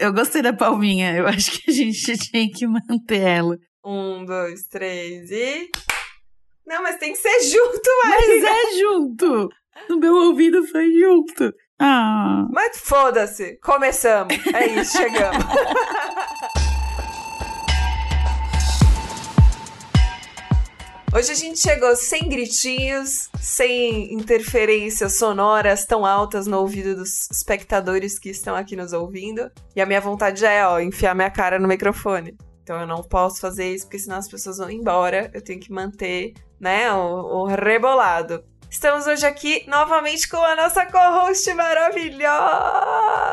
[0.00, 1.14] Eu gostei da palminha.
[1.14, 3.56] Eu acho que a gente tinha que manter ela.
[3.84, 5.68] Um, dois, três e.
[6.66, 8.48] Não, mas tem que ser junto, Mas Marina.
[8.48, 9.48] é junto.
[9.88, 11.52] No meu ouvido foi junto.
[11.78, 12.46] Ah.
[12.50, 13.58] Mas foda-se.
[13.62, 14.34] Começamos.
[14.54, 15.44] É isso, chegamos.
[21.12, 28.16] Hoje a gente chegou sem gritinhos, sem interferências sonoras tão altas no ouvido dos espectadores
[28.16, 29.50] que estão aqui nos ouvindo.
[29.74, 32.36] E a minha vontade já é, ó, enfiar minha cara no microfone.
[32.62, 35.28] Então eu não posso fazer isso, porque senão as pessoas vão embora.
[35.34, 38.44] Eu tenho que manter, né, o, o rebolado.
[38.70, 42.30] Estamos hoje aqui novamente com a nossa co-host maravilhosa.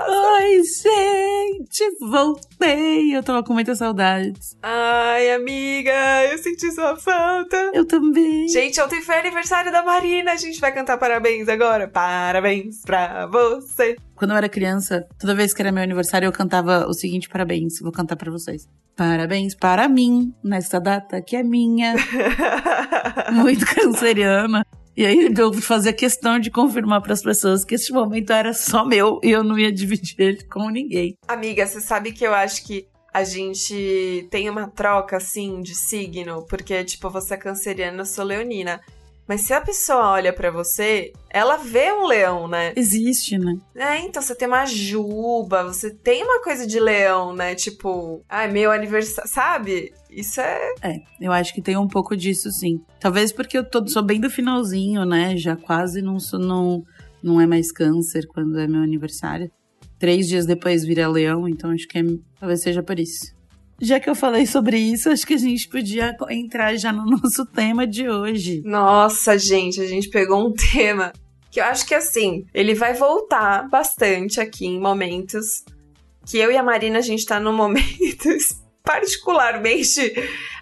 [0.10, 1.84] Oi, gente!
[2.02, 3.16] Voltei!
[3.16, 4.58] Eu tava com muitas saudades.
[4.64, 5.94] Ai, amiga,
[6.32, 7.56] eu senti sua falta.
[7.72, 8.48] Eu também.
[8.48, 10.32] Gente, ontem foi aniversário da Marina.
[10.32, 11.88] A gente vai cantar parabéns agora.
[11.88, 13.96] Parabéns pra você.
[14.16, 17.80] Quando eu era criança, toda vez que era meu aniversário, eu cantava o seguinte parabéns.
[17.80, 18.68] Vou cantar pra vocês.
[18.96, 21.94] Parabéns para mim, nesta data que é minha.
[23.32, 24.66] Muito canceriana.
[24.98, 28.84] E aí eu fazia questão de confirmar para as pessoas que esse momento era só
[28.84, 31.16] meu e eu não ia dividir ele com ninguém.
[31.28, 36.48] Amiga, você sabe que eu acho que a gente tem uma troca assim de signo,
[36.50, 38.82] porque tipo, você é canceriana, eu sou leonina.
[39.28, 42.74] Mas se a pessoa olha pra você, ela vê um leão, né?
[42.76, 43.58] Existe, né?
[43.76, 47.54] É, então você tem uma juba, você tem uma coisa de leão, né?
[47.54, 49.94] Tipo, ai, meu aniversário, sabe?
[50.10, 50.74] Isso é.
[50.82, 52.82] É, eu acho que tem um pouco disso, sim.
[53.00, 55.36] Talvez porque eu tô, sou bem do finalzinho, né?
[55.36, 56.84] Já quase não sou, não,
[57.22, 59.52] não é mais câncer quando é meu aniversário.
[60.00, 62.04] Três dias depois vira leão, então acho que é,
[62.40, 63.37] talvez seja por isso.
[63.82, 67.46] Já que eu falei sobre isso, acho que a gente podia entrar já no nosso
[67.46, 68.62] tema de hoje.
[68.66, 71.14] Nossa, gente, a gente pegou um tema
[71.52, 75.64] que eu acho que assim, ele vai voltar bastante aqui em momentos
[76.26, 78.30] que eu e a Marina a gente tá num momento
[78.84, 80.14] particularmente,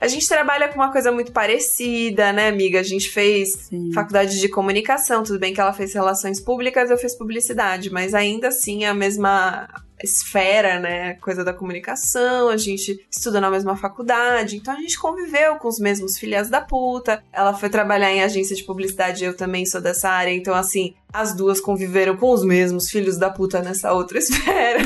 [0.01, 2.79] a gente trabalha com uma coisa muito parecida, né, amiga?
[2.79, 3.91] A gente fez Sim.
[3.93, 8.47] faculdade de comunicação, tudo bem que ela fez relações públicas, eu fiz publicidade, mas ainda
[8.47, 9.67] assim é a mesma
[10.05, 15.55] esfera, né, coisa da comunicação, a gente estuda na mesma faculdade, então a gente conviveu
[15.57, 17.21] com os mesmos filhas da puta.
[17.33, 21.33] Ela foi trabalhar em agência de publicidade, eu também sou dessa área, então assim, as
[21.33, 24.83] duas conviveram com os mesmos filhos da puta nessa outra esfera.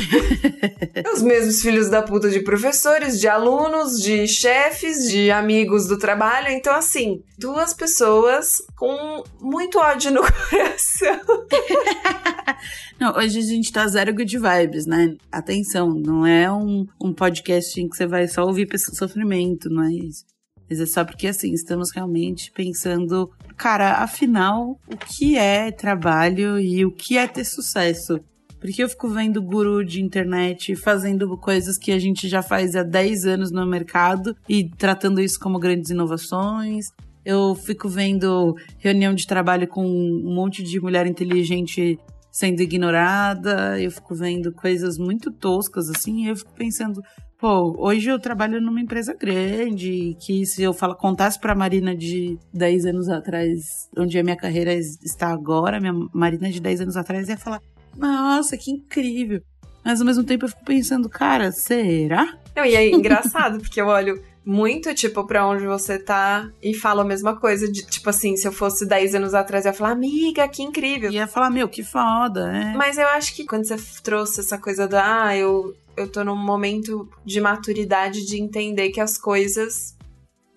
[1.13, 6.49] os mesmos filhos da puta de professores, de alunos, de chefes, de amigos do trabalho,
[6.49, 11.19] então assim, duas pessoas com muito ódio no coração.
[12.99, 15.15] Não, hoje a gente tá zero good vibes, né?
[15.31, 19.93] Atenção, não é um, um podcast em que você vai só ouvir sofrimento, não é
[19.93, 20.25] isso.
[20.69, 26.85] Mas é só porque, assim, estamos realmente pensando, cara, afinal, o que é trabalho e
[26.85, 28.19] o que é ter sucesso?
[28.59, 32.83] Porque eu fico vendo guru de internet fazendo coisas que a gente já faz há
[32.83, 36.87] 10 anos no mercado e tratando isso como grandes inovações.
[37.23, 41.97] Eu fico vendo reunião de trabalho com um monte de mulher inteligente
[42.39, 47.01] sendo ignorada, eu fico vendo coisas muito toscas assim, e eu fico pensando,
[47.37, 52.37] pô, hoje eu trabalho numa empresa grande, que se eu fala, contasse pra Marina de
[52.53, 56.95] 10 anos atrás, onde a minha carreira es- está agora, minha Marina de 10 anos
[56.95, 57.59] atrás ia falar,
[57.97, 59.41] nossa, que incrível.
[59.83, 62.37] Mas ao mesmo tempo eu fico pensando, cara, será?
[62.55, 67.01] Não, e é engraçado, porque eu olho muito, tipo, pra onde você tá e falo
[67.01, 67.71] a mesma coisa.
[67.71, 71.11] De, tipo assim, se eu fosse 10 anos atrás, eu ia falar, amiga, que incrível.
[71.11, 72.73] E ia falar, meu, que foda, é.
[72.75, 76.35] Mas eu acho que quando você trouxe essa coisa da, ah, eu, eu tô num
[76.35, 79.95] momento de maturidade de entender que as coisas,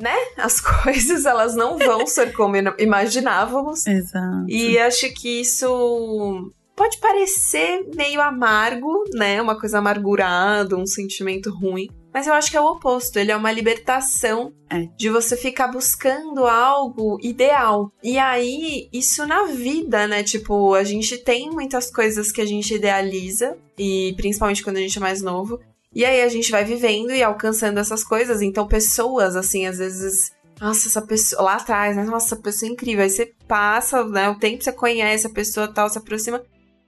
[0.00, 0.16] né?
[0.38, 3.86] As coisas, elas não vão ser como imaginávamos.
[3.86, 4.46] Exato.
[4.48, 9.42] E acho que isso pode parecer meio amargo, né?
[9.42, 11.90] Uma coisa amargurada, um sentimento ruim.
[12.12, 13.18] Mas eu acho que é o oposto.
[13.18, 14.86] Ele é uma libertação É.
[14.96, 17.90] de você ficar buscando algo ideal.
[18.02, 20.22] E aí, isso na vida, né?
[20.22, 24.98] Tipo, a gente tem muitas coisas que a gente idealiza, e principalmente quando a gente
[24.98, 25.58] é mais novo.
[25.94, 28.40] E aí a gente vai vivendo e alcançando essas coisas.
[28.42, 30.30] Então, pessoas, assim, às vezes
[30.60, 31.42] nossa, essa pessoa.
[31.42, 32.04] Lá atrás, né?
[32.04, 33.02] Nossa, essa pessoa é incrível.
[33.02, 34.28] Aí você passa, né?
[34.30, 36.40] O tempo você conhece a pessoa tal, se aproxima.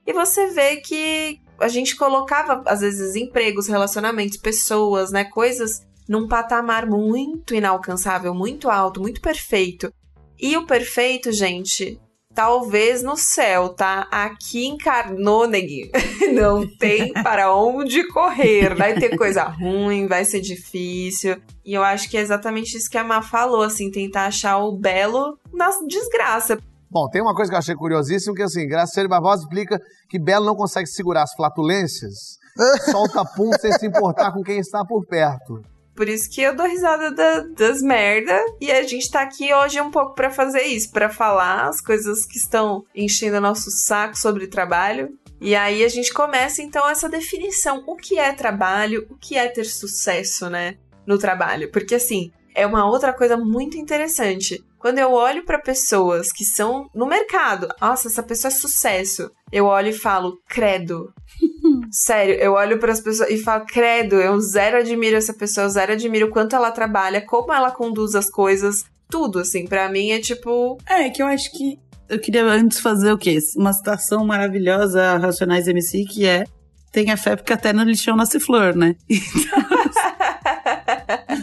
[0.07, 5.23] E você vê que a gente colocava, às vezes, empregos, relacionamentos, pessoas, né?
[5.25, 9.91] Coisas num patamar muito inalcançável, muito alto, muito perfeito.
[10.39, 11.99] E o perfeito, gente,
[12.35, 14.07] talvez no céu, tá?
[14.11, 15.89] Aqui encarnou, neguinho.
[16.33, 18.75] Não tem para onde correr.
[18.75, 21.37] Vai ter coisa ruim, vai ser difícil.
[21.63, 24.73] E eu acho que é exatamente isso que a Má falou, assim, tentar achar o
[24.73, 26.59] belo na desgraça.
[26.95, 30.45] Bom, tem uma coisa que eu achei curiosíssima, que assim, Graciela Barbosa explica que Belo
[30.45, 32.39] não consegue segurar as flatulências
[32.89, 35.61] solta pum sem se importar com quem está por perto.
[35.93, 38.39] Por isso que eu dou risada da, das merda.
[38.61, 42.25] E a gente tá aqui hoje um pouco para fazer isso, para falar as coisas
[42.25, 45.09] que estão enchendo nosso saco sobre trabalho.
[45.41, 47.83] E aí a gente começa então essa definição.
[47.85, 49.05] O que é trabalho?
[49.09, 50.77] O que é ter sucesso, né?
[51.05, 51.69] No trabalho.
[51.73, 54.63] Porque assim, é uma outra coisa muito interessante.
[54.85, 59.31] Quando eu olho para pessoas que são no mercado, nossa, essa pessoa é sucesso.
[59.51, 61.11] Eu olho e falo, credo.
[61.89, 65.93] Sério, eu olho para as pessoas e falo, credo, eu zero admiro essa pessoa, zero
[65.93, 70.19] admiro o quanto ela trabalha, como ela conduz as coisas, tudo, assim, para mim é
[70.19, 70.77] tipo.
[70.87, 73.39] É, que eu acho que eu queria antes fazer o quê?
[73.57, 76.43] Uma citação maravilhosa Racionais MC, que é
[76.91, 78.95] tenha fé porque até no lixão nasce flor, né?
[79.09, 79.94] Então,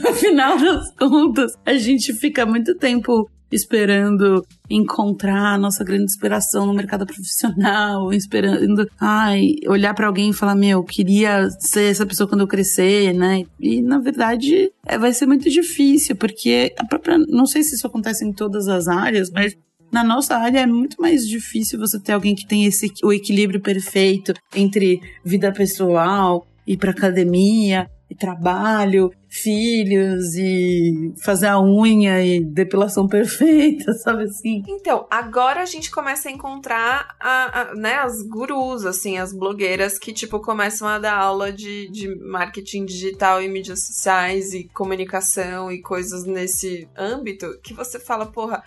[0.03, 6.67] no final das contas, a gente fica muito tempo esperando encontrar a nossa grande inspiração
[6.67, 12.29] no mercado profissional, esperando, ai, olhar para alguém e falar, meu, queria ser essa pessoa
[12.29, 13.45] quando eu crescer, né?
[13.61, 17.87] E na verdade, é, vai ser muito difícil, porque a própria, não sei se isso
[17.87, 19.55] acontece em todas as áreas, mas
[19.93, 23.61] na nossa área é muito mais difícil você ter alguém que tem esse o equilíbrio
[23.61, 32.41] perfeito entre vida pessoal e para academia e trabalho, filhos e fazer a unha e
[32.41, 34.63] depilação perfeita, sabe assim?
[34.69, 39.99] Então, agora a gente começa a encontrar a, a, né, as gurus, assim, as blogueiras
[39.99, 45.73] que, tipo, começam a dar aula de, de marketing digital e mídias sociais e comunicação
[45.73, 48.63] e coisas nesse âmbito que você fala, porra,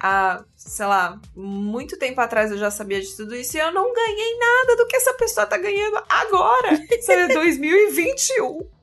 [0.00, 3.92] há, sei lá, muito tempo atrás eu já sabia de tudo isso e eu não
[3.92, 6.78] ganhei nada do que essa pessoa tá ganhando agora.
[7.02, 8.75] Sabe, 2021.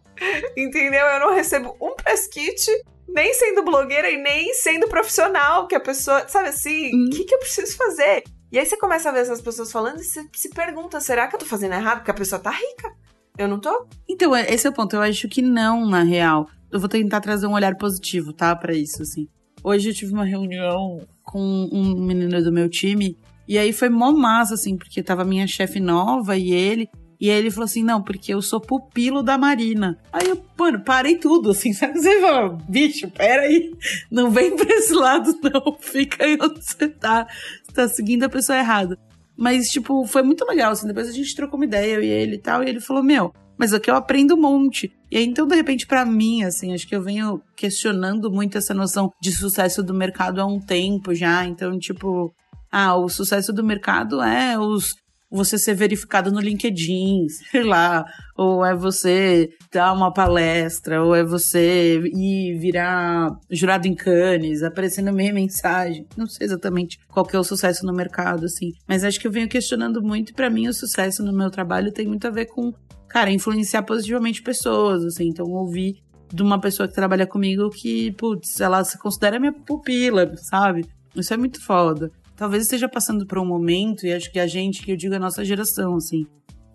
[0.58, 1.06] Entendeu?
[1.06, 2.66] Eu não recebo um press kit,
[3.08, 7.10] nem sendo blogueira e nem sendo profissional, que a pessoa, sabe assim, o hum.
[7.12, 8.24] que, que eu preciso fazer?
[8.52, 11.36] E aí você começa a ver essas pessoas falando e você se pergunta, será que
[11.36, 11.98] eu tô fazendo errado?
[11.98, 12.94] Porque a pessoa tá rica.
[13.38, 13.88] Eu não tô?
[14.08, 14.96] Então, é, esse é o ponto.
[14.96, 16.48] Eu acho que não, na real.
[16.72, 18.56] Eu vou tentar trazer um olhar positivo, tá?
[18.56, 19.28] para isso, assim.
[19.64, 21.40] Hoje eu tive uma reunião com
[21.72, 23.18] um menino do meu time.
[23.48, 26.88] E aí foi mó massa, assim, porque tava minha chefe nova e ele.
[27.24, 29.98] E aí ele falou assim: não, porque eu sou pupilo da Marina.
[30.12, 31.98] Aí eu, mano, parei tudo, assim, sabe?
[31.98, 33.74] Você fala, bicho, peraí,
[34.12, 35.74] não vem pra esse lado, não.
[35.80, 37.25] Fica aí onde você tá.
[37.64, 39.00] Você tá seguindo a pessoa errada.
[39.38, 40.86] Mas, tipo, foi muito legal, assim.
[40.86, 42.62] Depois a gente trocou uma ideia, eu e ele e tal.
[42.62, 44.92] E ele falou: Meu, mas aqui eu aprendo um monte.
[45.10, 48.74] E aí, então, de repente, para mim, assim, acho que eu venho questionando muito essa
[48.74, 51.46] noção de sucesso do mercado há um tempo já.
[51.46, 52.36] Então, tipo,
[52.69, 54.94] ah, o sucesso do mercado é os
[55.33, 58.06] você ser verificado no LinkedIn, sei lá,
[58.38, 65.01] ou é você dar uma palestra, ou é você ir virar jurado em Cannes, aparecer
[65.01, 66.06] na minha mensagem.
[66.15, 68.74] Não sei exatamente qual que é o sucesso no mercado, assim.
[68.88, 71.91] Mas acho que eu venho questionando muito e para mim o sucesso no meu trabalho
[71.91, 72.71] tem muito a ver com,
[73.09, 75.30] cara, influenciar positivamente pessoas, assim.
[75.30, 80.35] Então ouvir de uma pessoa que trabalha comigo que, putz, ela se considera minha pupila,
[80.38, 80.85] sabe?
[81.15, 84.83] Isso é muito foda talvez esteja passando por um momento, e acho que a gente,
[84.83, 86.25] que eu digo a nossa geração, assim,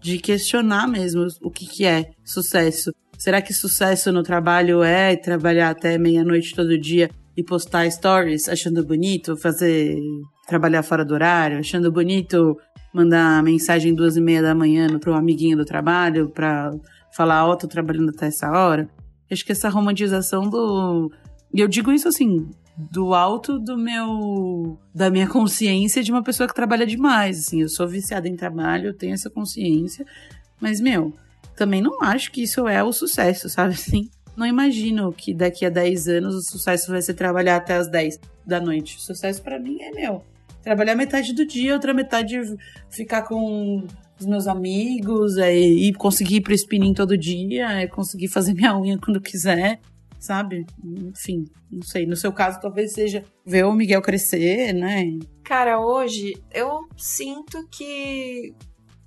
[0.01, 2.93] de questionar mesmo o que, que é sucesso.
[3.17, 8.85] Será que sucesso no trabalho é trabalhar até meia-noite todo dia e postar stories achando
[8.85, 9.97] bonito, fazer
[10.47, 12.57] trabalhar fora do horário, achando bonito
[12.93, 16.71] mandar mensagem duas e meia da manhã para um amiguinho do trabalho para
[17.15, 18.89] falar, ó, oh, tô trabalhando até essa hora.
[19.31, 21.13] Acho que essa romantização do.
[21.53, 22.49] E eu digo isso assim,
[22.79, 27.69] do alto do meu da minha consciência de uma pessoa que trabalha demais, assim, eu
[27.69, 30.07] sou viciada em trabalho, eu tenho essa consciência,
[30.61, 31.13] mas meu,
[31.57, 34.09] também não acho que isso é o sucesso, sabe assim?
[34.37, 38.21] Não imagino que daqui a 10 anos o sucesso vai ser trabalhar até as 10
[38.47, 38.97] da noite.
[38.97, 40.23] O sucesso para mim é meu.
[40.63, 42.39] Trabalhar metade do dia, outra metade
[42.89, 43.85] ficar com
[44.21, 48.79] os meus amigos, é, e conseguir ir pro spinning todo dia, é conseguir fazer minha
[48.79, 49.81] unha quando quiser
[50.19, 50.67] sabe?
[50.85, 52.07] Enfim, não sei.
[52.07, 55.19] No seu caso, talvez seja ver o Miguel crescer, né?
[55.45, 58.55] Cara, hoje eu sinto que.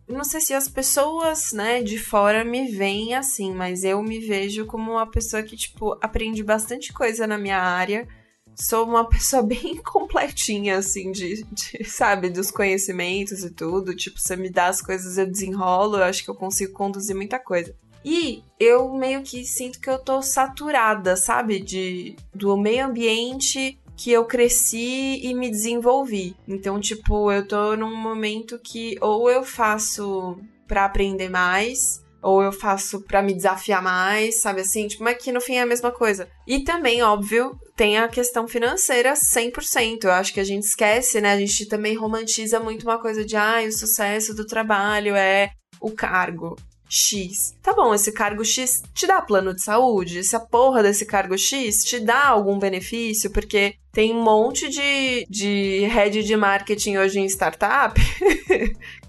[0.08, 4.66] Não sei se as pessoas, né, de fora me veem assim, mas eu me vejo
[4.66, 8.08] como uma pessoa que, tipo, aprende bastante coisa na minha área.
[8.54, 13.96] Sou uma pessoa bem completinha, assim, de, de, sabe, dos conhecimentos e tudo.
[13.96, 17.40] Tipo, você me dá as coisas, eu desenrolo, eu acho que eu consigo conduzir muita
[17.40, 17.74] coisa.
[18.04, 21.60] E eu meio que sinto que eu tô saturada, sabe?
[21.60, 26.36] De, do meio ambiente que eu cresci e me desenvolvi.
[26.48, 32.52] Então, tipo, eu tô num momento que ou eu faço para aprender mais, ou eu
[32.52, 34.88] faço para me desafiar mais, sabe assim?
[34.88, 36.28] Tipo, mas que no fim é a mesma coisa.
[36.48, 40.04] E também, óbvio, tem a questão financeira 100%.
[40.04, 41.34] Eu acho que a gente esquece, né?
[41.34, 45.92] A gente também romantiza muito uma coisa de, ah, o sucesso do trabalho é o
[45.92, 46.56] cargo.
[46.92, 47.56] X.
[47.64, 50.20] Tá bom, esse cargo X te dá plano de saúde?
[50.20, 53.32] Essa porra desse cargo X te dá algum benefício?
[53.32, 58.00] Porque tem um monte de, de head de marketing hoje em startup.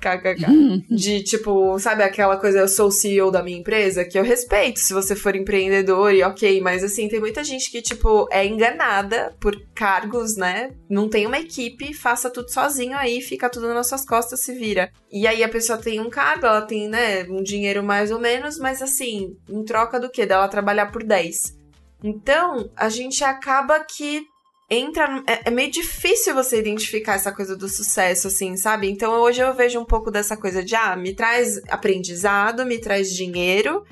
[0.01, 0.51] KKK.
[0.51, 0.85] Uhum.
[0.91, 4.81] de tipo, sabe aquela coisa, eu sou o CEO da minha empresa, que eu respeito
[4.81, 9.33] se você for empreendedor e ok, mas assim, tem muita gente que, tipo, é enganada
[9.39, 10.73] por cargos, né?
[10.91, 14.91] Não tem uma equipe, faça tudo sozinho aí, fica tudo nas suas costas, se vira.
[15.11, 18.59] E aí a pessoa tem um cargo, ela tem, né, um dinheiro mais ou menos,
[18.59, 20.27] mas assim, em troca do quê?
[20.27, 21.63] Dela trabalhar por 10.
[22.03, 24.27] Então, a gente acaba que
[24.73, 25.23] entra.
[25.27, 28.91] É, é, meio difícil você identificar essa coisa do sucesso, assim, sabe?
[28.91, 33.13] Então hoje eu vejo um pouco dessa coisa de, ah, me traz aprendizado, me traz
[33.13, 33.85] dinheiro.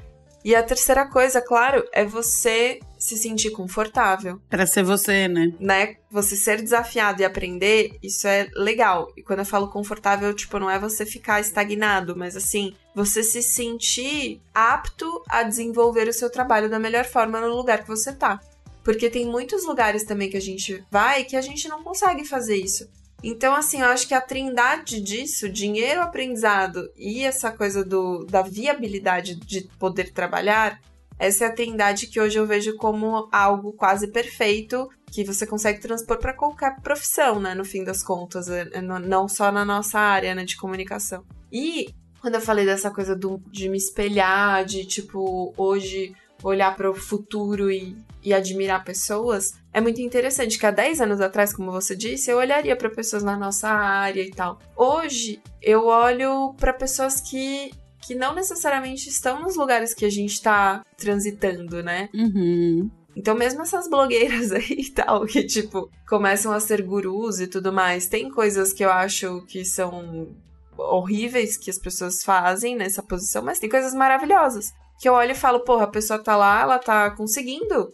[0.42, 4.40] E a terceira coisa, claro, é você se sentir confortável.
[4.48, 5.52] Para ser você, né?
[5.60, 5.96] Né?
[6.10, 9.12] Você ser desafiado e aprender, isso é legal.
[9.16, 13.42] E quando eu falo confortável, tipo, não é você ficar estagnado, mas assim, você se
[13.42, 18.40] sentir apto a desenvolver o seu trabalho da melhor forma no lugar que você tá.
[18.82, 22.56] Porque tem muitos lugares também que a gente vai que a gente não consegue fazer
[22.56, 22.88] isso.
[23.22, 28.40] Então, assim, eu acho que a trindade disso, dinheiro, aprendizado e essa coisa do, da
[28.40, 30.80] viabilidade de poder trabalhar,
[31.18, 35.78] essa é a trindade que hoje eu vejo como algo quase perfeito que você consegue
[35.78, 37.54] transpor para qualquer profissão, né?
[37.54, 41.22] No fim das contas, é, é, não só na nossa área né, de comunicação.
[41.52, 46.90] E quando eu falei dessa coisa do, de me espelhar, de tipo, hoje olhar para
[46.90, 51.70] o futuro e, e admirar pessoas, é muito interessante que há 10 anos atrás, como
[51.70, 54.58] você disse, eu olharia para pessoas na nossa área e tal.
[54.76, 57.70] Hoje, eu olho para pessoas que
[58.02, 62.08] que não necessariamente estão nos lugares que a gente está transitando, né?
[62.14, 62.90] Uhum.
[63.14, 67.72] Então, mesmo essas blogueiras aí e tal, que, tipo, começam a ser gurus e tudo
[67.72, 70.34] mais, tem coisas que eu acho que são
[70.78, 75.34] horríveis que as pessoas fazem nessa posição, mas tem coisas maravilhosas que eu olho e
[75.34, 77.88] falo, porra, a pessoa tá lá, ela tá conseguindo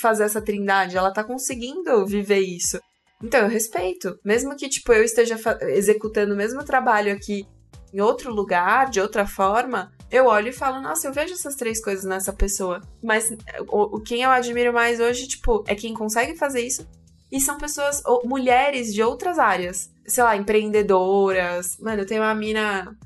[0.00, 2.80] fazer essa trindade, ela tá conseguindo viver isso.
[3.20, 4.16] Então eu respeito.
[4.24, 7.44] Mesmo que, tipo, eu esteja executando o mesmo trabalho aqui
[7.92, 11.82] em outro lugar, de outra forma, eu olho e falo, nossa, eu vejo essas três
[11.82, 12.80] coisas nessa pessoa.
[13.02, 13.30] Mas
[13.68, 16.86] o, o quem eu admiro mais hoje, tipo, é quem consegue fazer isso.
[17.30, 19.90] E são pessoas, ou, mulheres de outras áreas.
[20.06, 21.76] Sei lá, empreendedoras.
[21.78, 22.96] Mano, eu tenho uma mina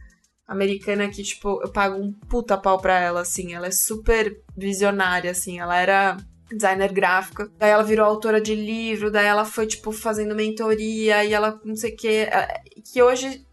[0.47, 3.55] americana que, tipo, eu pago um puta pau pra ela, assim.
[3.55, 5.59] Ela é super visionária, assim.
[5.59, 6.17] Ela era
[6.51, 7.51] designer gráfica.
[7.59, 11.77] Daí ela virou autora de livro, daí ela foi, tipo, fazendo mentoria e ela não
[11.77, 12.29] sei o quê.
[12.93, 13.45] Que hoje.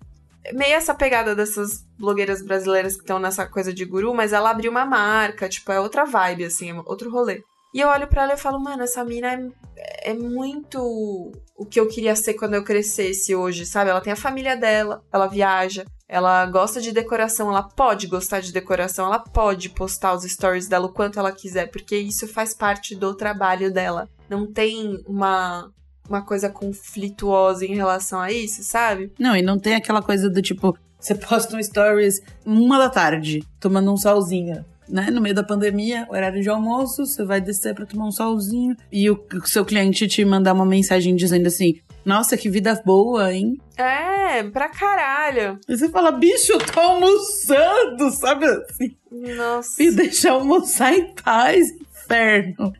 [0.51, 4.69] Meio essa pegada dessas blogueiras brasileiras que estão nessa coisa de guru, mas ela abriu
[4.69, 7.41] uma marca, tipo, é outra vibe, assim, é outro rolê.
[7.73, 11.79] E eu olho para ela e falo, mano, essa mina é, é muito o que
[11.79, 13.89] eu queria ser quando eu crescesse hoje, sabe?
[13.89, 18.53] Ela tem a família dela, ela viaja, ela gosta de decoração, ela pode gostar de
[18.53, 22.95] decoração, ela pode postar os stories dela o quanto ela quiser, porque isso faz parte
[22.95, 24.07] do trabalho dela.
[24.29, 25.71] Não tem uma
[26.07, 29.11] uma coisa conflituosa em relação a isso, sabe?
[29.17, 33.41] Não, e não tem aquela coisa do tipo, você posta um stories uma da tarde,
[33.59, 37.85] tomando um solzinho né, no meio da pandemia, horário de almoço, você vai descer para
[37.85, 42.49] tomar um solzinho e o, seu cliente te mandar uma mensagem dizendo assim: Nossa, que
[42.49, 43.57] vida boa, hein?
[43.77, 45.57] É, pra caralho.
[45.67, 48.95] E você fala, bicho, eu tô almoçando, sabe assim?
[49.35, 49.81] Nossa.
[49.81, 51.67] E deixa almoçar em paz,
[52.03, 52.73] inferno.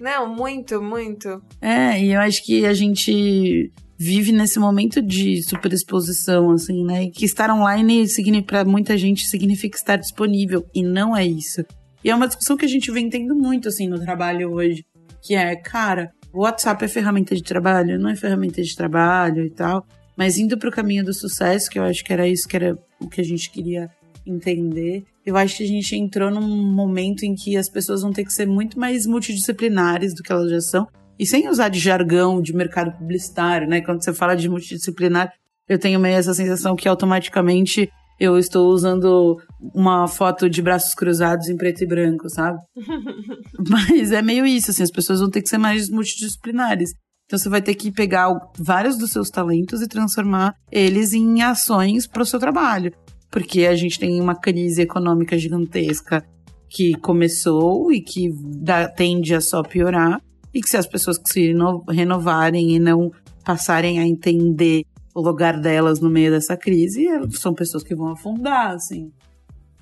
[0.00, 1.42] Não, muito, muito.
[1.60, 7.04] É, e eu acho que a gente vive nesse momento de superexposição, assim, né?
[7.04, 8.04] E que estar online
[8.44, 10.66] para muita gente significa estar disponível.
[10.74, 11.64] E não é isso.
[12.04, 14.84] E é uma discussão que a gente vem tendo muito, assim, no trabalho hoje.
[15.22, 16.10] Que é, cara,
[16.40, 17.98] WhatsApp é ferramenta de trabalho?
[17.98, 19.86] Não é ferramenta de trabalho e tal.
[20.16, 22.78] Mas indo para o caminho do sucesso, que eu acho que era isso que era
[23.00, 23.90] o que a gente queria
[24.26, 25.04] entender.
[25.24, 28.32] Eu acho que a gente entrou num momento em que as pessoas vão ter que
[28.32, 30.88] ser muito mais multidisciplinares do que elas já são.
[31.18, 33.80] E sem usar de jargão de mercado publicitário, né?
[33.80, 35.32] Quando você fala de multidisciplinar,
[35.68, 37.90] eu tenho meio essa sensação que automaticamente
[38.22, 39.36] eu estou usando
[39.74, 42.56] uma foto de braços cruzados em preto e branco, sabe?
[43.68, 46.90] Mas é meio isso, assim, as pessoas vão ter que ser mais multidisciplinares.
[47.26, 52.06] Então você vai ter que pegar vários dos seus talentos e transformar eles em ações
[52.06, 52.92] para o seu trabalho.
[53.28, 56.24] Porque a gente tem uma crise econômica gigantesca
[56.68, 58.28] que começou e que
[58.60, 60.22] dá, tende a só piorar
[60.54, 61.52] e que se as pessoas que se
[61.88, 63.10] renovarem e não
[63.44, 68.72] passarem a entender o lugar delas no meio dessa crise, são pessoas que vão afundar,
[68.72, 69.12] assim.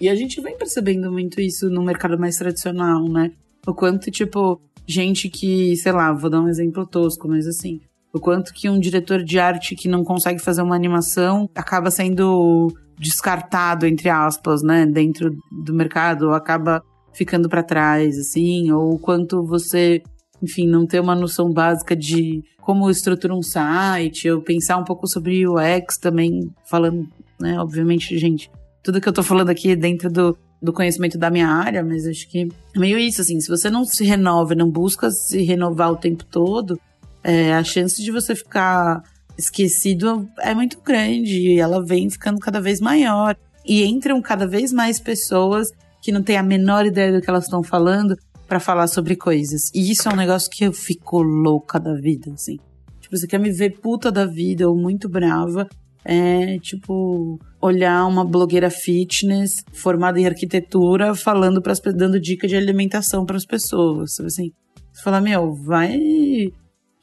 [0.00, 3.32] E a gente vem percebendo muito isso no mercado mais tradicional, né?
[3.66, 7.80] O quanto, tipo, gente que, sei lá, vou dar um exemplo tosco, mas assim,
[8.12, 12.68] o quanto que um diretor de arte que não consegue fazer uma animação acaba sendo
[12.98, 16.82] descartado, entre aspas, né, dentro do mercado, ou acaba
[17.12, 20.02] ficando para trás, assim, ou quanto você,
[20.42, 25.06] enfim, não ter uma noção básica de como estrutura um site, ou pensar um pouco
[25.06, 27.06] sobre UX também, falando,
[27.40, 28.50] né, obviamente, gente,
[28.82, 32.06] tudo que eu tô falando aqui é dentro do, do conhecimento da minha área, mas
[32.06, 35.90] acho que é meio isso, assim, se você não se renova, não busca se renovar
[35.90, 36.78] o tempo todo,
[37.22, 39.02] é, a chance de você ficar
[39.36, 43.36] esquecido é muito grande e ela vem ficando cada vez maior.
[43.64, 45.68] E entram cada vez mais pessoas
[46.02, 48.16] que não têm a menor ideia do que elas estão falando
[48.50, 49.70] para falar sobre coisas.
[49.72, 52.58] E isso é um negócio que eu fico louca da vida, assim.
[53.00, 55.68] Tipo, você quer me ver puta da vida ou muito brava,
[56.04, 63.24] é tipo olhar uma blogueira fitness formada em arquitetura falando para dando dica de alimentação
[63.24, 64.50] para as pessoas, sabe assim?
[64.92, 65.96] Você fala, meu, vai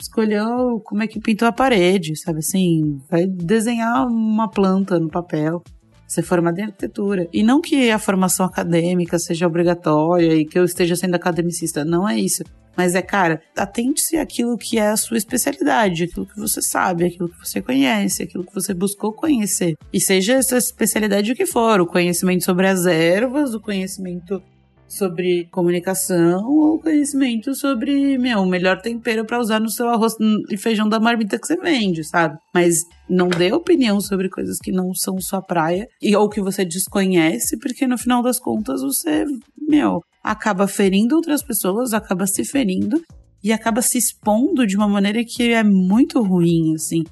[0.01, 0.43] escolher
[0.83, 2.99] como é que pintou a parede, sabe assim?
[3.09, 5.63] Vai desenhar uma planta no papel,
[6.07, 7.27] ser formado em arquitetura.
[7.33, 12.07] E não que a formação acadêmica seja obrigatória e que eu esteja sendo academicista, não
[12.07, 12.43] é isso.
[12.77, 17.27] Mas é, cara, atente-se àquilo que é a sua especialidade, aquilo que você sabe, aquilo
[17.27, 19.75] que você conhece, aquilo que você buscou conhecer.
[19.91, 24.41] E seja essa especialidade o que for, o conhecimento sobre as ervas, o conhecimento
[24.87, 30.13] sobre comunicação ou conhecimento sobre, meu, o melhor tempero para usar no seu arroz
[30.49, 32.37] e feijão da marmita que você vende, sabe?
[32.53, 32.75] Mas
[33.09, 37.57] não dê opinião sobre coisas que não são sua praia e ou que você desconhece,
[37.59, 39.25] porque no final das contas você,
[39.67, 43.01] meu, acaba ferindo outras pessoas, acaba se ferindo
[43.43, 47.03] e acaba se expondo de uma maneira que é muito ruim, assim.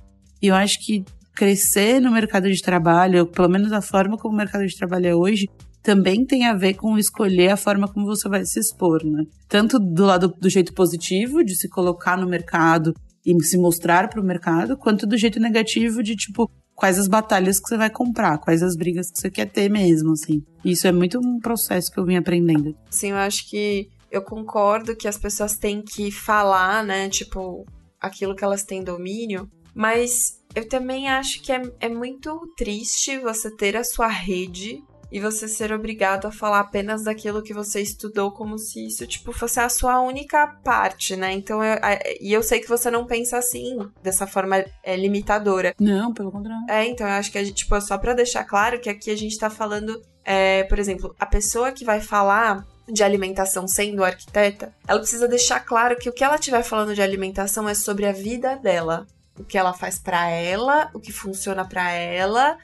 [0.41, 1.03] E eu acho que
[1.35, 5.15] crescer no mercado de trabalho, pelo menos a forma como o mercado de trabalho é
[5.15, 5.47] hoje,
[5.85, 9.23] também tem a ver com escolher a forma como você vai se expor, né?
[9.47, 12.91] Tanto do lado do jeito positivo, de se colocar no mercado
[13.23, 17.59] e se mostrar para o mercado, quanto do jeito negativo de tipo quais as batalhas
[17.59, 20.43] que você vai comprar, quais as brigas que você quer ter mesmo, assim.
[20.63, 22.75] Isso é muito um processo que eu vim aprendendo.
[22.89, 27.63] Sim, eu acho que eu concordo que as pessoas têm que falar, né, tipo,
[28.01, 33.55] aquilo que elas têm domínio, mas eu também acho que é, é muito triste você
[33.55, 38.31] ter a sua rede e você ser obrigado a falar apenas daquilo que você estudou
[38.31, 41.31] como se isso tipo fosse a sua única parte, né?
[41.31, 41.77] Então eu,
[42.19, 45.73] e eu sei que você não pensa assim, dessa forma é, limitadora.
[45.79, 46.65] Não, pelo contrário.
[46.69, 49.17] É, então eu acho que a gente, tipo, só para deixar claro que aqui a
[49.17, 54.73] gente tá falando, é, por exemplo, a pessoa que vai falar de alimentação sendo arquiteta,
[54.87, 58.11] ela precisa deixar claro que o que ela estiver falando de alimentação é sobre a
[58.11, 59.07] vida dela,
[59.39, 62.57] o que ela faz para ela, o que funciona para ela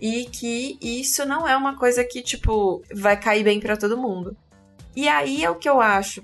[0.00, 4.36] e que isso não é uma coisa que, tipo, vai cair bem para todo mundo.
[4.94, 6.22] E aí é o que eu acho,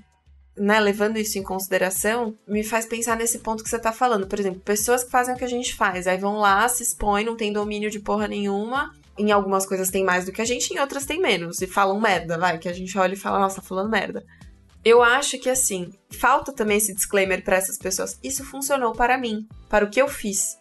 [0.57, 4.27] né, levando isso em consideração, me faz pensar nesse ponto que você tá falando.
[4.27, 7.25] Por exemplo, pessoas que fazem o que a gente faz, aí vão lá, se expõem,
[7.25, 8.93] não tem domínio de porra nenhuma.
[9.17, 11.61] Em algumas coisas tem mais do que a gente, em outras tem menos.
[11.61, 14.25] E falam merda, vai, que a gente olha e fala, nossa, tá falando merda.
[14.83, 18.19] Eu acho que assim, falta também esse disclaimer para essas pessoas.
[18.23, 20.59] Isso funcionou para mim, para o que eu fiz.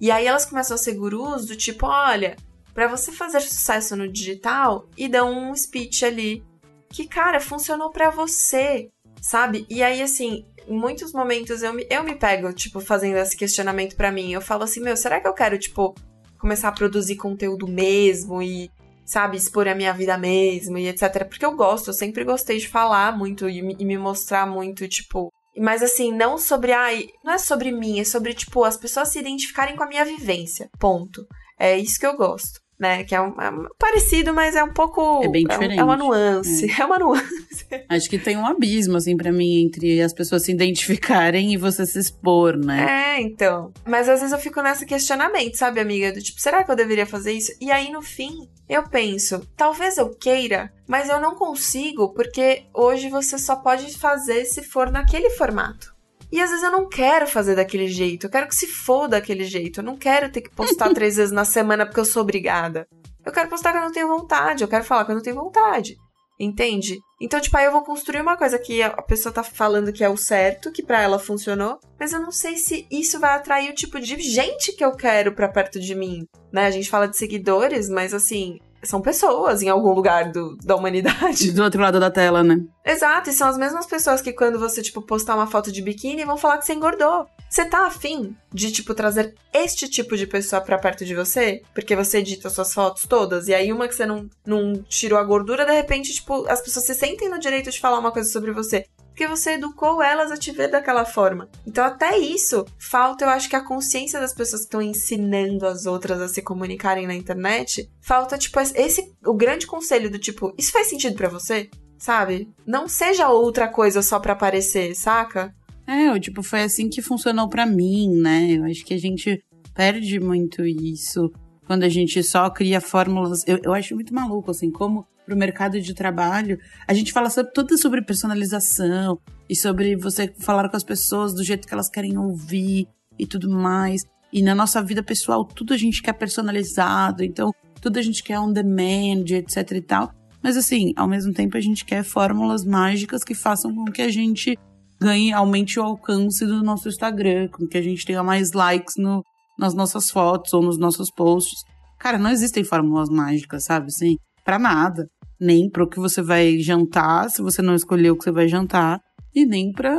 [0.00, 2.36] E aí elas começam a ser gurus do tipo, olha,
[2.76, 6.44] para você fazer sucesso no digital e dão um speech ali
[6.90, 9.64] que, cara, funcionou para você, sabe?
[9.70, 13.96] E aí, assim, em muitos momentos eu me, eu me pego, tipo, fazendo esse questionamento
[13.96, 14.30] para mim.
[14.30, 15.94] Eu falo assim, meu, será que eu quero, tipo,
[16.38, 18.70] começar a produzir conteúdo mesmo e,
[19.06, 21.24] sabe, expor a minha vida mesmo e etc.
[21.26, 25.32] Porque eu gosto, eu sempre gostei de falar muito e, e me mostrar muito, tipo.
[25.56, 29.18] Mas assim, não sobre, ai, não é sobre mim, é sobre, tipo, as pessoas se
[29.18, 30.68] identificarem com a minha vivência.
[30.78, 31.26] Ponto.
[31.58, 33.04] É isso que eu gosto né?
[33.04, 35.22] Que é, um, é um, parecido, mas é um pouco.
[35.24, 35.78] É bem diferente.
[35.78, 36.70] É, uma nuance.
[36.70, 36.76] É.
[36.80, 36.84] é.
[36.84, 37.66] uma nuance.
[37.88, 41.86] Acho que tem um abismo, assim, para mim, entre as pessoas se identificarem e você
[41.86, 43.16] se expor, né?
[43.16, 43.72] É, então.
[43.86, 46.12] Mas às vezes eu fico nesse questionamento, sabe, amiga?
[46.12, 47.52] Do tipo, será que eu deveria fazer isso?
[47.60, 53.08] E aí, no fim, eu penso, talvez eu queira, mas eu não consigo, porque hoje
[53.08, 55.95] você só pode fazer se for naquele formato.
[56.36, 59.42] E às vezes eu não quero fazer daquele jeito, eu quero que se for daquele
[59.44, 59.80] jeito.
[59.80, 62.86] Eu não quero ter que postar três vezes na semana porque eu sou obrigada.
[63.24, 65.96] Eu quero postar quando eu tenho vontade, eu quero falar quando eu tenho vontade.
[66.38, 66.98] Entende?
[67.18, 70.10] Então, tipo, aí eu vou construir uma coisa que a pessoa tá falando que é
[70.10, 73.74] o certo, que para ela funcionou, mas eu não sei se isso vai atrair o
[73.74, 76.66] tipo de gente que eu quero para perto de mim, né?
[76.66, 81.52] A gente fala de seguidores, mas assim, são pessoas em algum lugar do, da humanidade.
[81.52, 82.60] Do outro lado da tela, né?
[82.84, 86.24] Exato, e são as mesmas pessoas que quando você, tipo, postar uma foto de biquíni
[86.24, 87.26] vão falar que você engordou.
[87.48, 91.62] Você tá afim de, tipo, trazer este tipo de pessoa pra perto de você?
[91.74, 95.24] Porque você edita suas fotos todas, e aí uma que você não, não tirou a
[95.24, 98.52] gordura, de repente, tipo, as pessoas se sentem no direito de falar uma coisa sobre
[98.52, 98.86] você.
[99.16, 101.48] Porque você educou elas a te ver daquela forma.
[101.66, 105.86] Então, até isso, falta, eu acho que a consciência das pessoas que estão ensinando as
[105.86, 110.70] outras a se comunicarem na internet, falta, tipo, esse, o grande conselho do tipo, isso
[110.70, 111.70] faz sentido para você?
[111.98, 112.46] Sabe?
[112.66, 115.50] Não seja outra coisa só para aparecer, saca?
[115.86, 118.48] É, tipo, foi assim que funcionou para mim, né?
[118.50, 119.42] Eu acho que a gente
[119.74, 121.32] perde muito isso
[121.66, 123.44] quando a gente só cria fórmulas.
[123.46, 127.52] Eu, eu acho muito maluco, assim, como pro mercado de trabalho, a gente fala sobre,
[127.52, 129.18] tudo sobre personalização
[129.50, 133.50] e sobre você falar com as pessoas do jeito que elas querem ouvir e tudo
[133.50, 134.02] mais.
[134.32, 138.38] E na nossa vida pessoal, tudo a gente quer personalizado, então tudo a gente quer
[138.38, 140.12] on demand, etc e tal.
[140.42, 144.10] Mas assim, ao mesmo tempo a gente quer fórmulas mágicas que façam com que a
[144.10, 144.56] gente
[145.00, 149.22] ganhe, aumente o alcance do nosso Instagram, com que a gente tenha mais likes no,
[149.58, 151.62] nas nossas fotos ou nos nossos posts.
[151.98, 153.86] Cara, não existem fórmulas mágicas, sabe?
[153.86, 155.08] Assim, para nada.
[155.40, 159.00] Nem pro que você vai jantar, se você não escolheu o que você vai jantar.
[159.34, 159.94] E nem para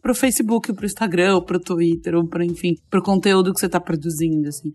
[0.00, 3.80] pro Facebook, pro Instagram, ou pro Twitter, ou para enfim, pro conteúdo que você tá
[3.80, 4.72] produzindo, assim.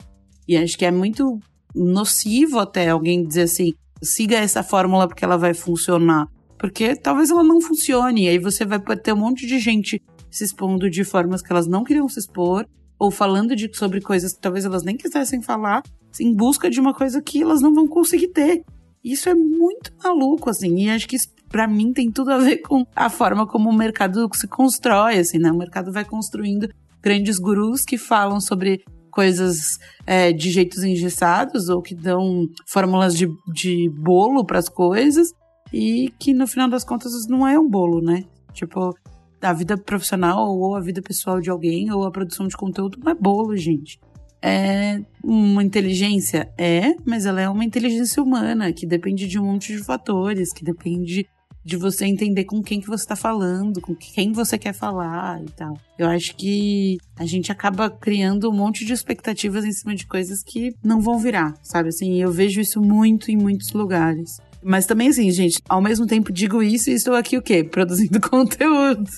[0.47, 1.39] E acho que é muito
[1.73, 6.27] nocivo até alguém dizer assim, siga essa fórmula porque ela vai funcionar.
[6.57, 8.25] Porque talvez ela não funcione.
[8.25, 11.67] E aí você vai ter um monte de gente se expondo de formas que elas
[11.67, 12.65] não queriam se expor,
[12.99, 15.81] ou falando de, sobre coisas que talvez elas nem quisessem falar,
[16.19, 18.63] em busca de uma coisa que elas não vão conseguir ter.
[19.05, 22.57] Isso é muito maluco, assim, e acho que isso, pra mim, tem tudo a ver
[22.57, 25.51] com a forma como o mercado se constrói, assim, né?
[25.51, 26.67] O mercado vai construindo
[27.03, 33.27] grandes gurus que falam sobre coisas é, de jeitos engessados ou que dão fórmulas de,
[33.53, 35.31] de bolo para as coisas
[35.71, 38.23] e que no final das contas não é um bolo, né?
[38.53, 38.91] Tipo,
[39.39, 43.11] a vida profissional ou a vida pessoal de alguém ou a produção de conteúdo não
[43.11, 43.99] é bolo, gente.
[44.47, 46.47] É uma inteligência?
[46.55, 50.63] É, mas ela é uma inteligência humana que depende de um monte de fatores, que
[50.63, 51.27] depende
[51.63, 55.49] de você entender com quem que você está falando, com quem você quer falar e
[55.49, 55.75] tal.
[55.97, 60.43] Eu acho que a gente acaba criando um monte de expectativas em cima de coisas
[60.43, 61.89] que não vão virar, sabe?
[61.89, 64.39] Assim, eu vejo isso muito em muitos lugares.
[64.61, 67.63] Mas também, assim, gente, ao mesmo tempo digo isso e estou aqui o quê?
[67.63, 69.09] Produzindo conteúdo.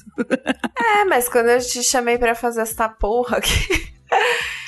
[0.79, 3.91] é, mas quando eu te chamei para fazer essa porra aqui.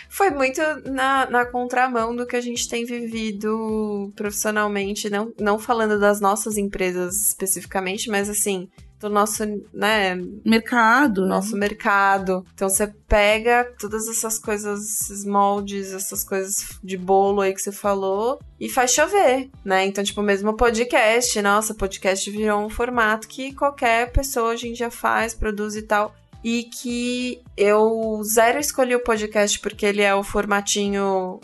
[0.09, 5.99] Foi muito na, na contramão do que a gente tem vivido profissionalmente, não, não falando
[5.99, 8.67] das nossas empresas especificamente, mas assim,
[8.99, 9.43] do nosso,
[9.73, 11.67] né, mercado, nosso né?
[11.67, 12.45] mercado.
[12.53, 17.71] Então você pega todas essas coisas, esses moldes, essas coisas de bolo aí que você
[17.71, 19.85] falou e faz chover, né?
[19.85, 24.91] Então, tipo, mesmo podcast, nossa, podcast virou um formato que qualquer pessoa a gente já
[24.91, 30.23] faz, produz e tal e que eu zero escolhi o podcast porque ele é o
[30.23, 31.39] formatinho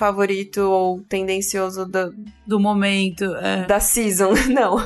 [0.00, 2.14] favorito ou tendencioso do,
[2.46, 3.66] do momento, é.
[3.66, 4.78] da season, não.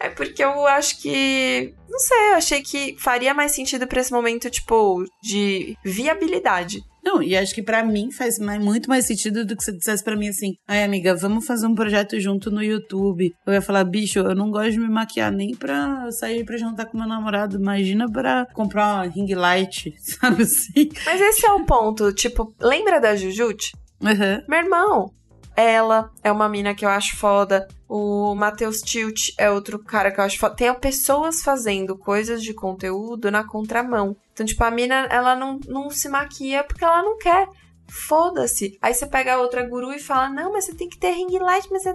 [0.00, 4.10] É porque eu acho que, não sei, eu achei que faria mais sentido para esse
[4.10, 6.82] momento, tipo, de viabilidade.
[7.04, 10.04] Não, e acho que para mim faz mais, muito mais sentido do que você dissesse
[10.04, 13.32] para mim assim: ai, amiga, vamos fazer um projeto junto no YouTube.
[13.44, 16.86] Eu ia falar, bicho, eu não gosto de me maquiar nem pra sair pra jantar
[16.86, 17.56] com meu namorado.
[17.56, 20.90] Imagina pra comprar uma ring light, sabe assim?
[21.04, 22.12] Mas esse é o ponto.
[22.12, 23.72] Tipo, lembra da Jujute?
[24.02, 24.44] Uhum.
[24.48, 25.12] Meu irmão,
[25.56, 27.68] ela é uma mina que eu acho foda.
[27.88, 30.56] O Matheus Tilt é outro cara que eu acho foda.
[30.56, 34.16] Tem pessoas fazendo coisas de conteúdo na contramão.
[34.32, 37.46] Então, tipo, a mina, ela não, não se maquia porque ela não quer.
[37.88, 38.78] Foda-se.
[38.80, 41.38] Aí você pega a outra guru e fala: Não, mas você tem que ter ring
[41.38, 41.92] light, mas você.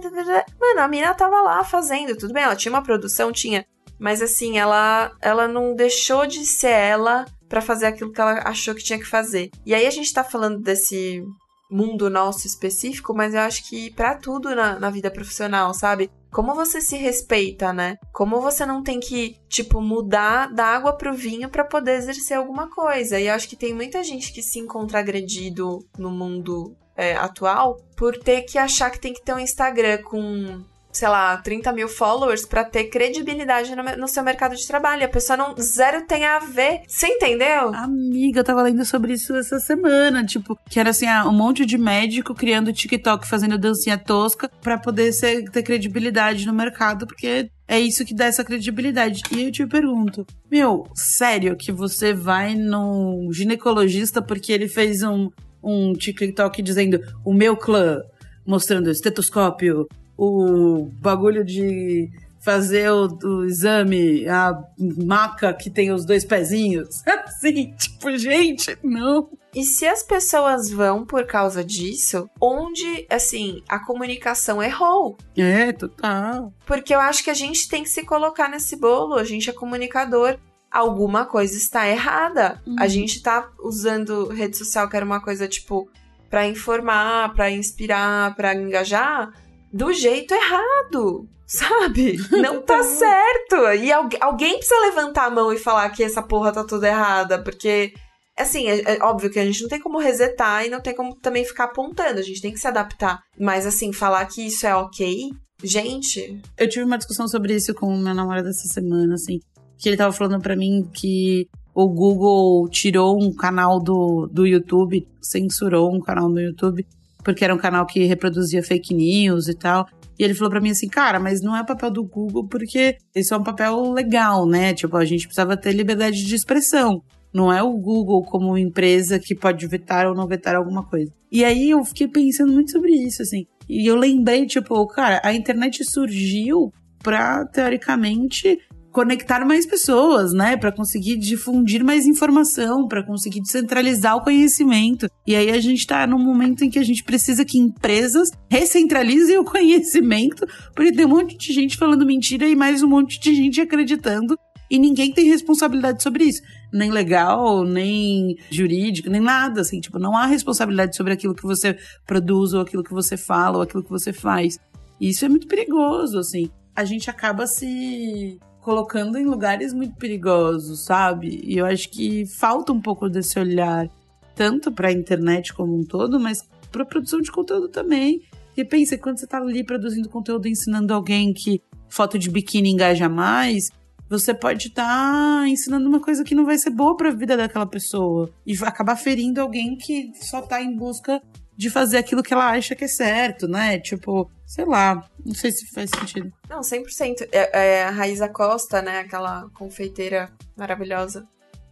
[0.60, 2.16] Mano, a mina tava lá fazendo.
[2.16, 3.66] Tudo bem, ela tinha uma produção, tinha.
[3.98, 8.74] Mas assim, ela, ela não deixou de ser ela para fazer aquilo que ela achou
[8.76, 9.50] que tinha que fazer.
[9.66, 11.24] E aí a gente tá falando desse
[11.70, 16.10] mundo nosso específico, mas eu acho que para tudo na, na vida profissional, sabe?
[16.30, 17.96] Como você se respeita, né?
[18.12, 22.68] Como você não tem que, tipo, mudar da água pro vinho para poder exercer alguma
[22.68, 23.18] coisa.
[23.18, 27.76] E eu acho que tem muita gente que se encontra agredido no mundo é, atual
[27.96, 30.62] por ter que achar que tem que ter um Instagram com
[30.98, 35.04] sei lá, 30 mil followers para ter credibilidade no, no, seu mercado de trabalho.
[35.04, 36.82] A pessoa não zero tem a ver.
[36.88, 37.72] Você entendeu?
[37.72, 40.24] Amiga, eu tava lendo sobre isso essa semana.
[40.24, 44.76] Tipo, que era assim, ah, um monte de médico criando TikTok, fazendo dancinha tosca para
[44.76, 49.22] poder ser, ter credibilidade no mercado, porque é isso que dá essa credibilidade.
[49.30, 55.30] E eu te pergunto, meu, sério que você vai no ginecologista porque ele fez um,
[55.62, 58.00] um TikTok dizendo o meu clã,
[58.44, 59.86] mostrando estetoscópio,
[60.18, 67.02] o bagulho de fazer o, o, exame, a maca que tem os dois pezinhos.
[67.06, 69.30] Assim, tipo, gente, não.
[69.54, 75.16] E se as pessoas vão por causa disso, onde, assim, a comunicação errou?
[75.36, 76.52] É, total.
[76.66, 79.52] Porque eu acho que a gente tem que se colocar nesse bolo, a gente é
[79.52, 80.38] comunicador.
[80.70, 82.60] Alguma coisa está errada.
[82.66, 82.76] Uhum.
[82.78, 85.88] A gente tá usando rede social, que era uma coisa tipo
[86.28, 89.32] para informar, para inspirar, para engajar,
[89.72, 91.28] do jeito errado.
[91.46, 92.18] Sabe?
[92.30, 93.72] Não tá certo.
[93.80, 97.42] E algu alguém precisa levantar a mão e falar que essa porra tá toda errada,
[97.42, 97.94] porque
[98.36, 101.14] assim, é, é, óbvio que a gente não tem como resetar e não tem como
[101.16, 103.22] também ficar apontando, a gente tem que se adaptar.
[103.38, 105.30] Mas assim, falar que isso é ok,
[105.64, 106.40] gente.
[106.56, 109.40] Eu tive uma discussão sobre isso com o meu namorado essa semana, assim,
[109.78, 115.08] que ele tava falando para mim que o Google tirou um canal do, do YouTube,
[115.20, 116.86] censurou um canal no YouTube,
[117.28, 119.86] porque era um canal que reproduzia fake news e tal.
[120.18, 123.34] E ele falou para mim assim, cara, mas não é papel do Google porque isso
[123.34, 124.72] é um papel legal, né?
[124.72, 127.02] Tipo, a gente precisava ter liberdade de expressão.
[127.30, 131.12] Não é o Google como empresa que pode vetar ou não vetar alguma coisa.
[131.30, 133.44] E aí eu fiquei pensando muito sobre isso, assim.
[133.68, 138.58] E eu lembrei, tipo, cara, a internet surgiu pra, teoricamente,
[138.98, 145.08] conectar mais pessoas, né, para conseguir difundir mais informação, para conseguir descentralizar o conhecimento.
[145.24, 149.38] E aí a gente tá num momento em que a gente precisa que empresas recentralizem
[149.38, 153.32] o conhecimento, porque tem um monte de gente falando mentira e mais um monte de
[153.36, 154.36] gente acreditando
[154.68, 156.42] e ninguém tem responsabilidade sobre isso.
[156.72, 159.78] Nem legal, nem jurídica, nem nada, assim.
[159.78, 163.62] Tipo, não há responsabilidade sobre aquilo que você produz, ou aquilo que você fala, ou
[163.62, 164.58] aquilo que você faz.
[165.00, 166.50] E isso é muito perigoso, assim.
[166.74, 171.40] A gente acaba se colocando em lugares muito perigosos, sabe?
[171.42, 173.88] E eu acho que falta um pouco desse olhar,
[174.34, 178.20] tanto para a internet como um todo, mas para produção de conteúdo também.
[178.54, 183.08] E pensa, quando você tá ali produzindo conteúdo ensinando alguém que foto de biquíni engaja
[183.08, 183.70] mais,
[184.06, 187.38] você pode estar tá ensinando uma coisa que não vai ser boa para a vida
[187.38, 191.22] daquela pessoa e acabar ferindo alguém que só tá em busca
[191.58, 193.80] de fazer aquilo que ela acha que é certo, né?
[193.80, 196.32] Tipo, sei lá, não sei se faz sentido.
[196.48, 197.28] Não, 100%.
[197.32, 199.00] É, é a Raíza Costa, né?
[199.00, 201.26] Aquela confeiteira maravilhosa.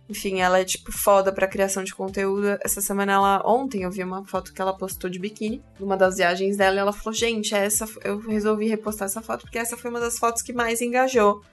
[0.09, 2.59] Enfim, ela é tipo foda pra criação de conteúdo.
[2.65, 3.43] Essa semana ela.
[3.47, 6.79] Ontem eu vi uma foto que ela postou de biquíni, numa das viagens dela, e
[6.81, 7.89] ela falou: Gente, essa.
[8.03, 11.45] Eu resolvi repostar essa foto porque essa foi uma das fotos que mais engajou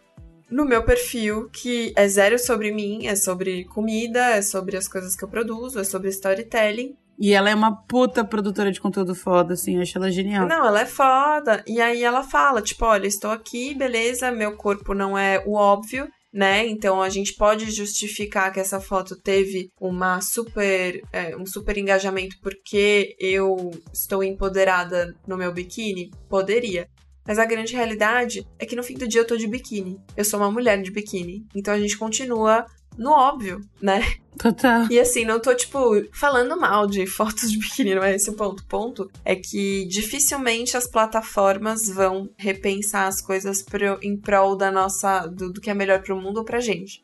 [0.50, 5.16] no meu perfil, que é zero sobre mim, é sobre comida, é sobre as coisas
[5.16, 6.96] que eu produzo, é sobre storytelling.
[7.18, 10.48] E ela é uma puta produtora de conteúdo foda, assim, eu acho ela genial.
[10.48, 11.64] Não, ela é foda.
[11.68, 16.08] E aí ela fala, tipo, olha, estou aqui, beleza, meu corpo não é o óbvio,
[16.34, 16.66] né?
[16.66, 22.36] Então a gente pode justificar que essa foto teve uma super, é, um super engajamento
[22.42, 26.10] porque eu estou empoderada no meu biquíni?
[26.28, 26.88] Poderia.
[27.26, 29.98] Mas a grande realidade é que no fim do dia eu tô de biquíni.
[30.18, 31.46] Eu sou uma mulher de biquíni.
[31.56, 32.66] Então a gente continua
[32.98, 34.02] no óbvio, né?
[34.38, 34.88] Total.
[34.90, 35.80] E assim, não tô, tipo,
[36.12, 38.66] falando mal de fotos de biquíni, não é esse o ponto.
[38.66, 45.28] Ponto é que dificilmente as plataformas vão repensar as coisas pro, em prol da nossa.
[45.28, 47.04] Do, do que é melhor pro mundo ou pra gente.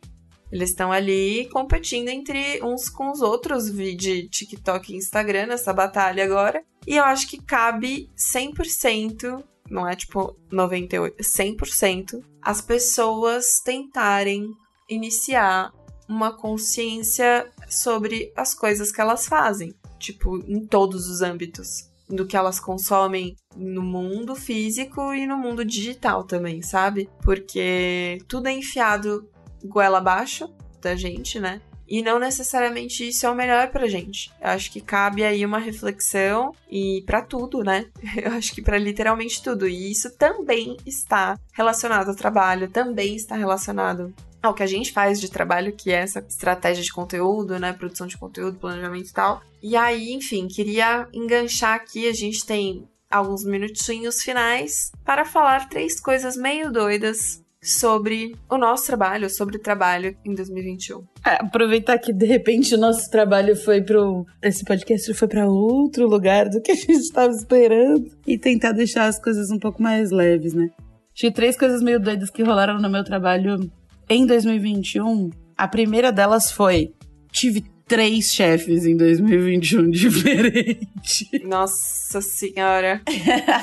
[0.51, 6.23] Eles estão ali competindo entre uns com os outros de TikTok e Instagram nessa batalha
[6.23, 6.63] agora.
[6.87, 14.49] E eu acho que cabe 100%, não é tipo 98, 100%, as pessoas tentarem
[14.89, 15.71] iniciar
[16.09, 22.35] uma consciência sobre as coisas que elas fazem, tipo, em todos os âmbitos do que
[22.35, 27.07] elas consomem no mundo físico e no mundo digital também, sabe?
[27.21, 29.29] Porque tudo é enfiado
[29.63, 30.49] goela abaixo
[30.81, 31.61] da gente, né?
[31.87, 34.31] E não necessariamente isso é o melhor pra gente.
[34.39, 37.87] Eu acho que cabe aí uma reflexão e para tudo, né?
[38.15, 39.67] Eu acho que para literalmente tudo.
[39.67, 45.19] E isso também está relacionado ao trabalho, também está relacionado ao que a gente faz
[45.19, 47.73] de trabalho, que é essa estratégia de conteúdo, né?
[47.73, 49.41] Produção de conteúdo, planejamento e tal.
[49.61, 55.99] E aí, enfim, queria enganchar aqui, a gente tem alguns minutinhos finais para falar três
[55.99, 61.03] coisas meio doidas sobre o nosso trabalho, sobre o trabalho em 2021.
[61.25, 64.25] É, aproveitar que de repente o nosso trabalho foi pro.
[64.41, 69.07] Esse podcast foi para outro lugar do que a gente estava esperando e tentar deixar
[69.07, 70.69] as coisas um pouco mais leves, né?
[71.13, 73.69] Tinha três coisas meio doidas que rolaram no meu trabalho
[74.09, 76.93] em 2021, a primeira delas foi:
[77.31, 81.27] tive três chefes em 2021 diferentes.
[81.43, 83.01] Nossa senhora.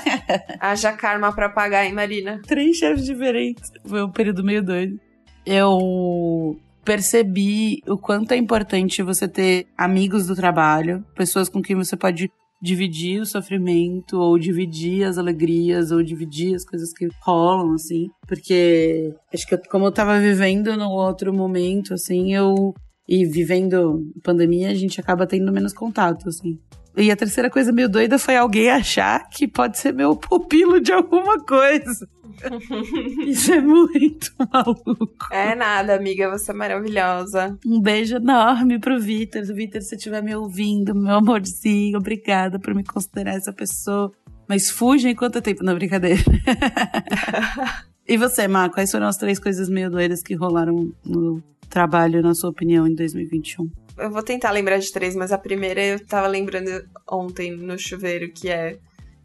[0.61, 2.40] Haja karma pra pagar, hein, Marina?
[2.46, 3.70] Três chefes diferentes.
[3.85, 5.00] Foi um período meio doido.
[5.44, 11.96] Eu percebi o quanto é importante você ter amigos do trabalho, pessoas com quem você
[11.96, 12.30] pode
[12.61, 18.09] dividir o sofrimento, ou dividir as alegrias, ou dividir as coisas que rolam, assim.
[18.27, 22.75] Porque acho que eu, como eu tava vivendo num outro momento, assim, eu
[23.09, 26.59] E vivendo pandemia, a gente acaba tendo menos contato, assim.
[26.96, 30.92] E a terceira coisa meio doida foi alguém achar que pode ser meu pupilo de
[30.92, 32.09] alguma coisa.
[33.26, 35.28] Isso é muito maluco.
[35.30, 37.59] É nada, amiga, você é maravilhosa.
[37.66, 39.44] Um beijo enorme pro Vitor.
[39.44, 44.11] Vitor, se estiver me ouvindo, meu amorzinho, obrigada por me considerar essa pessoa.
[44.48, 46.22] Mas fuja enquanto tempo, não, brincadeira.
[48.09, 52.35] e você, Má, quais foram as três coisas meio doidas que rolaram no trabalho, na
[52.35, 53.68] sua opinião, em 2021?
[53.98, 58.30] Eu vou tentar lembrar de três, mas a primeira eu tava lembrando ontem no chuveiro,
[58.30, 58.78] que é.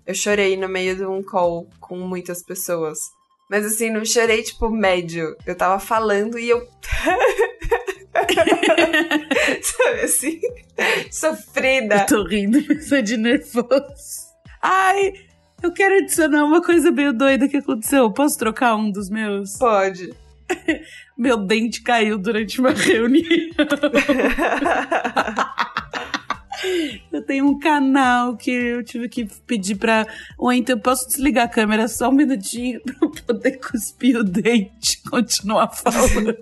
[0.06, 2.98] Eu chorei no meio de um call com muitas pessoas.
[3.50, 5.36] Mas assim, não chorei tipo médio.
[5.46, 6.66] Eu tava falando e eu.
[9.62, 10.40] Sabe assim?
[11.12, 11.96] Sofrida.
[11.96, 14.32] Eu tô rindo, mas é de nervoso.
[14.62, 15.14] Ai,
[15.62, 18.12] eu quero adicionar uma coisa meio doida que aconteceu.
[18.12, 19.58] Posso trocar um dos meus?
[19.58, 20.14] Pode.
[21.22, 23.30] Meu dente caiu durante uma reunião.
[27.14, 30.08] eu tenho um canal que eu tive que pedir pra.
[30.36, 34.98] Ou então posso desligar a câmera só um minutinho pra eu poder cuspir o dente
[34.98, 36.36] e continuar falando.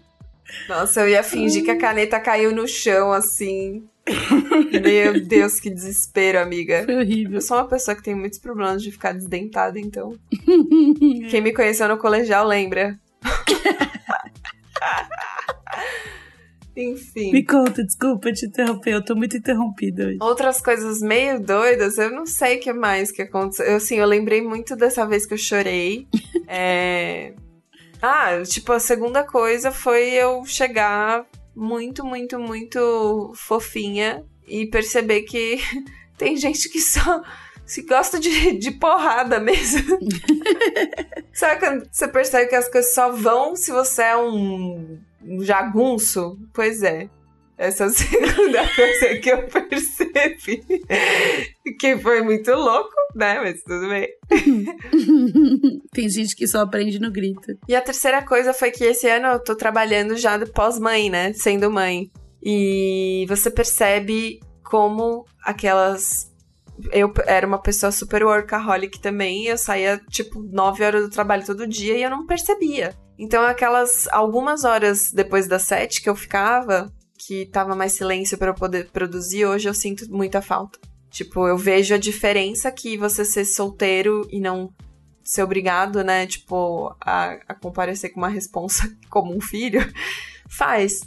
[0.66, 3.86] Nossa, eu ia fingir que a caneta caiu no chão assim.
[4.82, 6.84] Meu Deus, que desespero, amiga.
[6.86, 7.34] Foi horrível.
[7.34, 10.18] Eu sou uma pessoa que tem muitos problemas de ficar desdentada, então.
[11.28, 12.98] Quem me conheceu no colegial lembra.
[16.74, 17.32] Enfim.
[17.32, 20.18] Me conta, desculpa te interromper, eu tô muito interrompida hoje.
[20.20, 23.66] Outras coisas meio doidas, eu não sei o que mais que aconteceu.
[23.66, 26.08] Eu, assim, eu lembrei muito dessa vez que eu chorei.
[26.48, 27.34] é...
[28.00, 35.60] Ah, tipo, a segunda coisa foi eu chegar muito, muito, muito fofinha e perceber que
[36.16, 37.22] tem gente que só
[37.64, 39.98] se gosta de, de porrada mesmo.
[41.32, 46.38] Sabe quando você percebe que as coisas só vão se você é um, um jagunço?
[46.52, 47.08] Pois é.
[47.56, 50.62] Essa é a segunda coisa que eu percebi.
[51.78, 53.40] que foi muito louco, né?
[53.40, 54.08] Mas tudo bem.
[55.92, 57.56] Tem gente que só aprende no grito.
[57.68, 61.32] E a terceira coisa foi que esse ano eu tô trabalhando já pós-mãe, né?
[61.34, 62.10] Sendo mãe.
[62.42, 66.31] E você percebe como aquelas
[66.90, 71.66] eu era uma pessoa super workaholic também, eu saía tipo 9 horas do trabalho todo
[71.66, 72.94] dia e eu não percebia.
[73.18, 78.50] Então aquelas algumas horas depois das sete que eu ficava, que tava mais silêncio para
[78.50, 80.78] eu poder produzir, hoje eu sinto muita falta.
[81.10, 84.72] Tipo, eu vejo a diferença que você ser solteiro e não
[85.22, 89.80] ser obrigado, né, tipo, a, a comparecer com uma responsa como um filho,
[90.48, 91.00] faz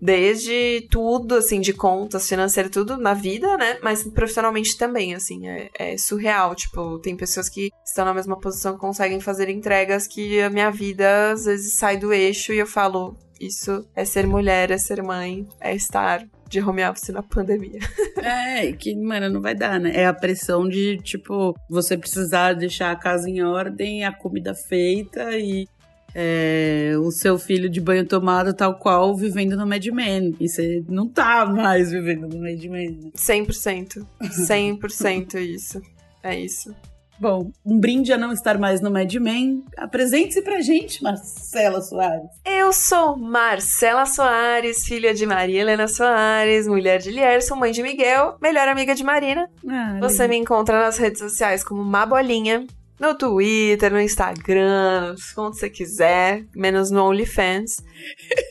[0.00, 3.78] desde tudo, assim, de contas, financeiro, tudo na vida, né?
[3.82, 6.54] Mas profissionalmente também, assim, é, é, surreal.
[6.54, 10.70] Tipo, tem pessoas que estão na mesma posição que conseguem fazer entregas que a minha
[10.70, 15.02] vida às vezes sai do eixo e eu falo, isso é ser mulher, é ser
[15.02, 17.80] mãe, é estar de home office na pandemia.
[18.20, 19.92] É, que, mano, não vai dar, né?
[19.94, 25.38] É a pressão de, tipo, você precisar deixar a casa em ordem, a comida feita
[25.38, 25.66] e
[26.14, 30.34] é, o seu filho de banho tomado tal qual vivendo no Mad Men.
[30.40, 32.90] E você não tá mais vivendo no Mad Men.
[33.02, 33.10] Né?
[33.14, 34.04] 100%.
[34.22, 35.80] 100% isso.
[36.22, 36.74] É isso.
[37.20, 39.64] Bom, um brinde a não estar mais no Mad Men.
[39.76, 42.30] Apresente-se pra gente, Marcela Soares.
[42.44, 48.36] Eu sou Marcela Soares, filha de Maria Helena Soares, mulher de Lierson, mãe de Miguel,
[48.40, 49.50] melhor amiga de Marina.
[49.68, 52.64] Ah, Você me encontra nas redes sociais como Mabolinha,
[52.98, 57.82] no Twitter, no Instagram, onde você quiser, menos no OnlyFans.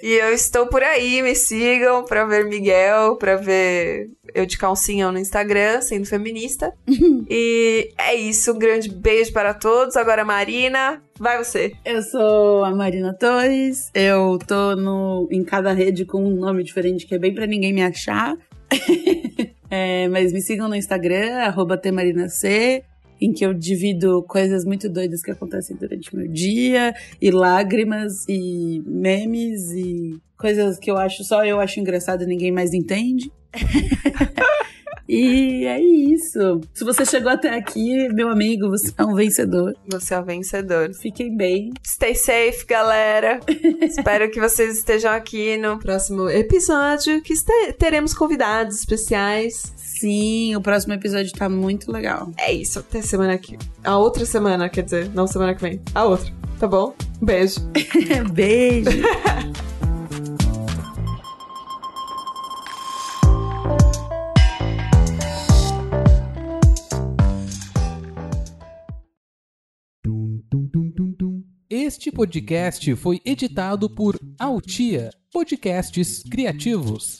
[0.02, 5.12] e eu estou por aí, me sigam pra ver Miguel, pra ver eu de calcinha
[5.12, 6.74] no Instagram, sendo feminista.
[7.30, 9.96] e é isso, um grande beijo para todos.
[9.96, 11.74] Agora, Marina, vai você.
[11.84, 13.90] Eu sou a Marina Torres.
[13.94, 17.74] Eu tô no, em cada rede com um nome diferente que é bem pra ninguém
[17.74, 18.36] me achar.
[19.70, 22.32] É, mas me sigam no Instagram, arroba tmarinac,
[23.20, 28.26] em que eu divido coisas muito doidas que acontecem durante o meu dia, e lágrimas,
[28.28, 33.32] e memes, e coisas que eu acho só eu acho engraçado e ninguém mais entende.
[35.08, 36.62] e é isso.
[36.74, 39.76] Se você chegou até aqui, meu amigo, você é um vencedor.
[39.88, 40.94] Você é o vencedor.
[40.94, 41.72] Fiquem bem.
[41.86, 43.40] Stay safe, galera.
[43.82, 47.34] Espero que vocês estejam aqui no próximo episódio, que
[47.80, 49.74] teremos convidados especiais.
[50.00, 52.32] Sim, o próximo episódio tá muito legal.
[52.38, 53.58] É isso, até semana que.
[53.84, 55.82] A outra semana, quer dizer, não semana que vem.
[55.96, 56.94] A outra, tá bom?
[57.20, 57.60] Um beijo.
[58.32, 58.90] Beijo.
[71.70, 77.20] Este podcast foi editado por Altia, podcasts criativos.